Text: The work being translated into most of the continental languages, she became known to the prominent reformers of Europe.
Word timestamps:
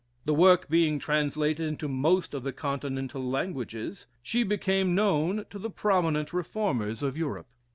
The 0.25 0.33
work 0.33 0.67
being 0.67 0.97
translated 0.97 1.67
into 1.67 1.87
most 1.87 2.33
of 2.33 2.41
the 2.41 2.51
continental 2.51 3.23
languages, 3.23 4.07
she 4.23 4.41
became 4.41 4.95
known 4.95 5.45
to 5.51 5.59
the 5.59 5.69
prominent 5.69 6.33
reformers 6.33 7.03
of 7.03 7.15
Europe. 7.15 7.45